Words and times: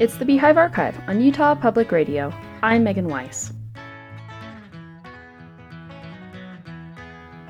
It's 0.00 0.16
the 0.16 0.24
Beehive 0.24 0.56
Archive 0.56 0.98
on 1.08 1.20
Utah 1.20 1.54
Public 1.54 1.92
Radio. 1.92 2.32
I'm 2.62 2.84
Megan 2.84 3.06
Weiss. 3.06 3.52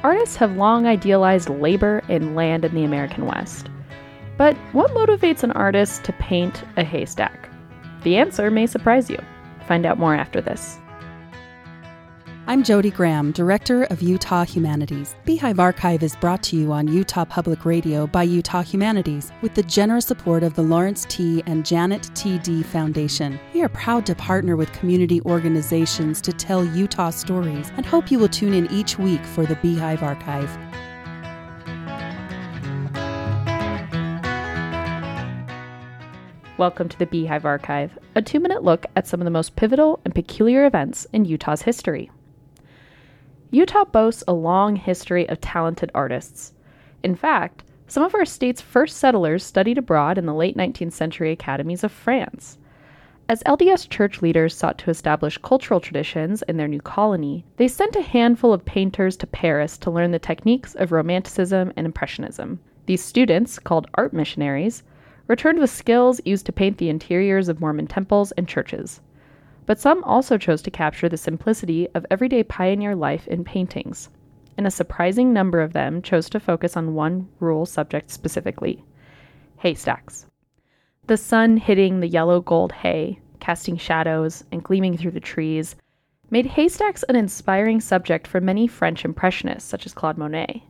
Artists 0.03 0.35
have 0.35 0.57
long 0.57 0.85
idealized 0.85 1.49
labor 1.49 2.03
and 2.09 2.35
land 2.35 2.65
in 2.65 2.75
the 2.75 2.83
American 2.83 3.27
West. 3.27 3.71
But 4.37 4.57
what 4.73 4.91
motivates 4.91 5.45
an 5.45 5.53
artist 5.53 6.03
to 6.07 6.13
paint 6.15 6.65
a 6.77 6.83
haystack? 6.83 7.49
The 8.03 8.17
answer 8.17 8.51
may 8.51 8.67
surprise 8.67 9.09
you. 9.09 9.19
Find 9.69 9.87
out 9.87 10.01
more 10.01 10.17
after 10.17 10.41
this. 10.41 10.77
I'm 12.51 12.65
Jody 12.65 12.91
Graham, 12.91 13.31
Director 13.31 13.85
of 13.85 14.03
Utah 14.03 14.45
Humanities. 14.45 15.15
Beehive 15.25 15.61
Archive 15.61 16.03
is 16.03 16.17
brought 16.17 16.43
to 16.43 16.57
you 16.57 16.73
on 16.73 16.89
Utah 16.89 17.25
Public 17.25 17.65
Radio 17.65 18.09
by 18.09 18.25
Utah 18.25 18.65
Humanities 18.65 19.31
with 19.41 19.55
the 19.55 19.63
generous 19.63 20.07
support 20.07 20.43
of 20.43 20.55
the 20.55 20.63
Lawrence 20.63 21.07
T. 21.09 21.45
and 21.47 21.65
Janet 21.65 22.11
T. 22.15 22.41
Dee 22.41 22.65
Foundation. 22.65 23.39
We 23.55 23.63
are 23.63 23.69
proud 23.69 24.05
to 24.07 24.17
partner 24.17 24.57
with 24.57 24.73
community 24.73 25.21
organizations 25.27 26.21
to 26.23 26.33
tell 26.33 26.65
Utah 26.65 27.11
stories 27.11 27.71
and 27.77 27.87
hope 27.87 28.11
you 28.11 28.19
will 28.19 28.27
tune 28.27 28.53
in 28.53 28.69
each 28.73 28.99
week 28.99 29.25
for 29.27 29.47
the 29.47 29.55
Beehive 29.55 30.03
Archive. 30.03 30.51
Welcome 36.59 36.89
to 36.89 36.99
the 36.99 37.07
Beehive 37.07 37.45
Archive, 37.45 37.97
a 38.17 38.23
two 38.23 38.41
minute 38.41 38.65
look 38.65 38.87
at 38.97 39.07
some 39.07 39.21
of 39.21 39.25
the 39.25 39.31
most 39.31 39.55
pivotal 39.55 40.01
and 40.05 40.13
peculiar 40.13 40.67
events 40.67 41.07
in 41.13 41.25
Utah's 41.25 41.63
history. 41.63 42.11
Utah 43.53 43.85
boasts 43.85 44.23
a 44.29 44.33
long 44.33 44.77
history 44.77 45.29
of 45.29 45.41
talented 45.41 45.91
artists. 45.93 46.53
In 47.03 47.17
fact, 47.17 47.65
some 47.89 48.05
of 48.05 48.15
our 48.15 48.25
state's 48.25 48.61
first 48.61 48.97
settlers 48.97 49.43
studied 49.43 49.77
abroad 49.77 50.19
in 50.19 50.27
the 50.27 50.35
late 50.35 50.57
19th 50.57 50.93
century 50.93 51.33
academies 51.33 51.83
of 51.83 51.91
France. 51.91 52.59
As 53.29 53.43
LDS 53.43 53.89
church 53.89 54.23
leaders 54.23 54.55
sought 54.55 54.79
to 54.79 54.91
establish 54.91 55.37
cultural 55.39 55.81
traditions 55.81 56.43
in 56.43 56.59
their 56.59 56.69
new 56.69 56.81
colony, 56.81 57.45
they 57.57 57.67
sent 57.67 57.97
a 57.97 58.03
handful 58.03 58.53
of 58.53 58.65
painters 58.65 59.17
to 59.17 59.27
Paris 59.27 59.77
to 59.79 59.91
learn 59.91 60.13
the 60.13 60.21
techniques 60.21 60.77
of 60.77 60.93
Romanticism 60.93 61.73
and 61.75 61.87
Impressionism. 61.87 62.61
These 62.87 63.03
students, 63.05 63.59
called 63.59 63.89
art 63.95 64.13
missionaries, 64.13 64.85
returned 65.27 65.59
with 65.59 65.71
skills 65.71 66.21
used 66.25 66.47
to 66.47 66.53
paint 66.53 66.79
the 66.79 66.89
interiors 66.89 67.49
of 67.49 67.61
Mormon 67.61 67.89
temples 67.89 68.31
and 68.33 68.47
churches 68.47 69.01
but 69.71 69.79
some 69.79 70.03
also 70.03 70.37
chose 70.37 70.63
to 70.63 70.69
capture 70.69 71.09
the 71.09 71.17
simplicity 71.17 71.87
of 71.95 72.05
everyday 72.11 72.43
pioneer 72.43 72.97
life 72.97 73.29
in 73.29 73.45
paintings, 73.45 74.09
and 74.57 74.67
a 74.67 74.71
surprising 74.71 75.33
number 75.33 75.61
of 75.61 75.75
them 75.75 76.03
chose 76.03 76.29
to 76.29 76.41
focus 76.41 76.77
on 76.77 76.93
one 76.93 77.29
rural 77.39 77.65
subject 77.65 78.11
specifically 78.11 78.85
haystacks. 79.59 80.27
The 81.07 81.17
sun 81.17 81.57
hitting 81.57 82.01
the 82.01 82.09
yellow 82.09 82.41
gold 82.41 82.73
hay, 82.73 83.21
casting 83.39 83.77
shadows, 83.77 84.43
and 84.51 84.61
gleaming 84.61 84.97
through 84.97 85.13
the 85.13 85.21
trees, 85.21 85.77
made 86.31 86.47
haystacks 86.47 87.05
an 87.05 87.15
inspiring 87.15 87.81
subject 87.81 88.27
for 88.27 88.41
many 88.41 88.67
French 88.67 89.05
Impressionists, 89.05 89.69
such 89.69 89.87
as 89.87 89.95
Claude 89.95 90.19
Monet. 90.19 90.65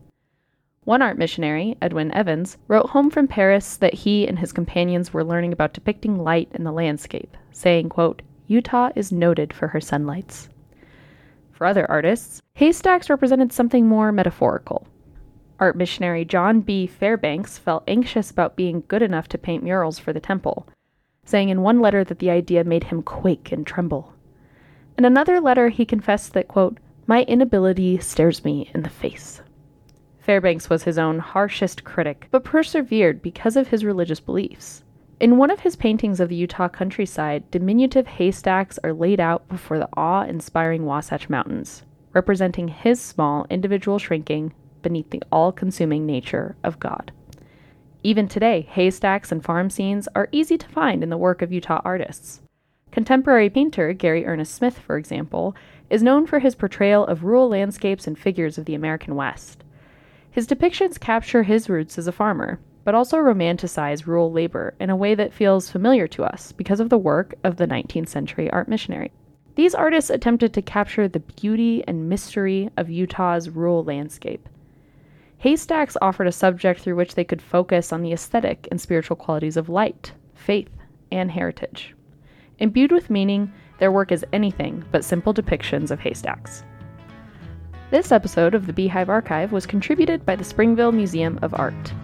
One 0.84 1.00
art 1.00 1.16
missionary, 1.16 1.74
Edwin 1.80 2.12
Evans, 2.12 2.58
wrote 2.68 2.90
home 2.90 3.08
from 3.08 3.28
Paris 3.28 3.78
that 3.78 3.94
he 3.94 4.28
and 4.28 4.38
his 4.38 4.52
companions 4.52 5.14
were 5.14 5.24
learning 5.24 5.54
about 5.54 5.72
depicting 5.72 6.22
light 6.22 6.50
in 6.52 6.64
the 6.64 6.70
landscape, 6.70 7.34
saying, 7.50 7.88
quote, 7.88 8.20
Utah 8.50 8.90
is 8.96 9.12
noted 9.12 9.52
for 9.52 9.68
her 9.68 9.80
sunlights. 9.80 10.48
For 11.52 11.68
other 11.68 11.88
artists, 11.88 12.42
haystacks 12.54 13.08
represented 13.08 13.52
something 13.52 13.86
more 13.86 14.10
metaphorical. 14.10 14.88
Art 15.60 15.76
missionary 15.76 16.24
John 16.24 16.60
B. 16.60 16.88
Fairbanks 16.88 17.58
felt 17.58 17.84
anxious 17.86 18.28
about 18.28 18.56
being 18.56 18.82
good 18.88 19.02
enough 19.02 19.28
to 19.28 19.38
paint 19.38 19.62
murals 19.62 20.00
for 20.00 20.12
the 20.12 20.18
temple, 20.18 20.66
saying 21.24 21.48
in 21.48 21.62
one 21.62 21.78
letter 21.78 22.02
that 22.02 22.18
the 22.18 22.30
idea 22.30 22.64
made 22.64 22.82
him 22.82 23.04
quake 23.04 23.52
and 23.52 23.64
tremble. 23.64 24.14
In 24.98 25.04
another 25.04 25.40
letter, 25.40 25.68
he 25.68 25.86
confessed 25.86 26.32
that, 26.32 26.48
quote, 26.48 26.78
My 27.06 27.22
inability 27.22 27.98
stares 27.98 28.44
me 28.44 28.68
in 28.74 28.82
the 28.82 28.90
face. 28.90 29.42
Fairbanks 30.18 30.68
was 30.68 30.82
his 30.82 30.98
own 30.98 31.20
harshest 31.20 31.84
critic, 31.84 32.26
but 32.32 32.42
persevered 32.42 33.22
because 33.22 33.54
of 33.54 33.68
his 33.68 33.84
religious 33.84 34.18
beliefs. 34.18 34.82
In 35.20 35.36
one 35.36 35.50
of 35.50 35.60
his 35.60 35.76
paintings 35.76 36.18
of 36.18 36.30
the 36.30 36.34
Utah 36.34 36.68
countryside, 36.68 37.50
diminutive 37.50 38.06
haystacks 38.06 38.78
are 38.82 38.94
laid 38.94 39.20
out 39.20 39.46
before 39.50 39.78
the 39.78 39.88
awe 39.94 40.22
inspiring 40.22 40.86
Wasatch 40.86 41.28
Mountains, 41.28 41.82
representing 42.14 42.68
his 42.68 42.98
small 42.98 43.46
individual 43.50 43.98
shrinking 43.98 44.54
beneath 44.80 45.10
the 45.10 45.22
all 45.30 45.52
consuming 45.52 46.06
nature 46.06 46.56
of 46.64 46.80
God. 46.80 47.12
Even 48.02 48.28
today, 48.28 48.62
haystacks 48.62 49.30
and 49.30 49.44
farm 49.44 49.68
scenes 49.68 50.08
are 50.14 50.30
easy 50.32 50.56
to 50.56 50.68
find 50.68 51.02
in 51.02 51.10
the 51.10 51.18
work 51.18 51.42
of 51.42 51.52
Utah 51.52 51.82
artists. 51.84 52.40
Contemporary 52.90 53.50
painter 53.50 53.92
Gary 53.92 54.24
Ernest 54.24 54.54
Smith, 54.54 54.78
for 54.78 54.96
example, 54.96 55.54
is 55.90 56.02
known 56.02 56.26
for 56.26 56.38
his 56.38 56.54
portrayal 56.54 57.06
of 57.06 57.24
rural 57.24 57.50
landscapes 57.50 58.06
and 58.06 58.18
figures 58.18 58.56
of 58.56 58.64
the 58.64 58.74
American 58.74 59.14
West. 59.14 59.64
His 60.30 60.46
depictions 60.46 60.98
capture 60.98 61.42
his 61.42 61.68
roots 61.68 61.98
as 61.98 62.06
a 62.06 62.12
farmer, 62.12 62.58
but 62.90 62.96
also 62.96 63.18
romanticize 63.18 64.04
rural 64.04 64.32
labor 64.32 64.74
in 64.80 64.90
a 64.90 64.96
way 64.96 65.14
that 65.14 65.32
feels 65.32 65.70
familiar 65.70 66.08
to 66.08 66.24
us 66.24 66.50
because 66.50 66.80
of 66.80 66.88
the 66.88 66.98
work 66.98 67.36
of 67.44 67.54
the 67.54 67.68
19th 67.68 68.08
century 68.08 68.50
art 68.50 68.66
missionary. 68.66 69.12
These 69.54 69.76
artists 69.76 70.10
attempted 70.10 70.52
to 70.54 70.60
capture 70.60 71.06
the 71.06 71.20
beauty 71.20 71.84
and 71.86 72.08
mystery 72.08 72.68
of 72.76 72.90
Utah's 72.90 73.48
rural 73.48 73.84
landscape. 73.84 74.48
Haystacks 75.38 75.96
offered 76.02 76.26
a 76.26 76.32
subject 76.32 76.80
through 76.80 76.96
which 76.96 77.14
they 77.14 77.22
could 77.22 77.40
focus 77.40 77.92
on 77.92 78.02
the 78.02 78.12
aesthetic 78.12 78.66
and 78.72 78.80
spiritual 78.80 79.14
qualities 79.14 79.56
of 79.56 79.68
light, 79.68 80.10
faith, 80.34 80.76
and 81.12 81.30
heritage. 81.30 81.94
Imbued 82.58 82.90
with 82.90 83.08
meaning, 83.08 83.52
their 83.78 83.92
work 83.92 84.10
is 84.10 84.26
anything 84.32 84.84
but 84.90 85.04
simple 85.04 85.32
depictions 85.32 85.92
of 85.92 86.00
haystacks. 86.00 86.64
This 87.92 88.10
episode 88.10 88.56
of 88.56 88.66
the 88.66 88.72
Beehive 88.72 89.08
Archive 89.08 89.52
was 89.52 89.64
contributed 89.64 90.26
by 90.26 90.34
the 90.34 90.42
Springville 90.42 90.90
Museum 90.90 91.38
of 91.40 91.54
Art. 91.54 91.94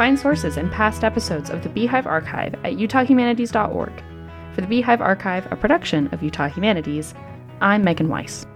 Find 0.00 0.18
sources 0.18 0.56
and 0.56 0.72
past 0.72 1.04
episodes 1.04 1.50
of 1.50 1.62
the 1.62 1.68
Beehive 1.68 2.06
Archive 2.06 2.54
at 2.64 2.78
utahhumanities.org. 2.78 4.02
For 4.54 4.60
the 4.62 4.66
Beehive 4.66 5.02
Archive, 5.02 5.46
a 5.52 5.56
production 5.56 6.06
of 6.14 6.22
Utah 6.22 6.48
Humanities, 6.48 7.12
I'm 7.60 7.84
Megan 7.84 8.08
Weiss. 8.08 8.46